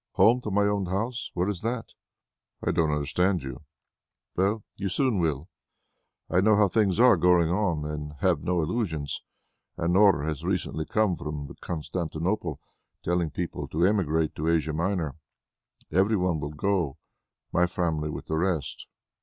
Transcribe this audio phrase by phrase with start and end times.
[0.13, 1.29] "Home to my own house?
[1.35, 1.89] Where is that?"
[2.63, 3.61] "I don't understand you."
[4.35, 5.47] "Well, you soon will.
[6.27, 9.21] I know how things are going on and have no illusions.
[9.77, 12.59] An order has recently come from Constantinople
[13.03, 15.17] telling people to emigrate to Asia Minor.
[15.91, 16.97] Every one will go;
[17.53, 18.87] my family with the rest.